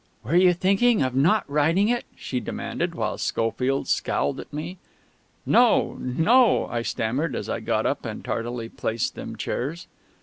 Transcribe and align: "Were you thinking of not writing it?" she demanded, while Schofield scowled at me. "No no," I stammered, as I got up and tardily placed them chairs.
"Were 0.23 0.35
you 0.35 0.51
thinking 0.53 1.03
of 1.03 1.13
not 1.13 1.47
writing 1.47 1.87
it?" 1.87 2.05
she 2.15 2.39
demanded, 2.39 2.95
while 2.95 3.19
Schofield 3.19 3.87
scowled 3.87 4.39
at 4.39 4.51
me. 4.51 4.79
"No 5.45 5.93
no," 5.99 6.65
I 6.71 6.81
stammered, 6.81 7.35
as 7.35 7.47
I 7.47 7.59
got 7.59 7.85
up 7.85 8.03
and 8.03 8.25
tardily 8.25 8.67
placed 8.67 9.13
them 9.13 9.35
chairs. 9.35 9.85